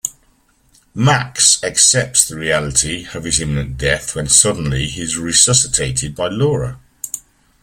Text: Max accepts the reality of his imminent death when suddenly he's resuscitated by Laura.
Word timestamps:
Max 0.95 1.63
accepts 1.63 2.25
the 2.27 2.35
reality 2.35 3.05
of 3.13 3.23
his 3.23 3.39
imminent 3.39 3.77
death 3.77 4.15
when 4.15 4.27
suddenly 4.27 4.87
he's 4.87 5.15
resuscitated 5.15 6.15
by 6.15 6.27
Laura. 6.27 6.79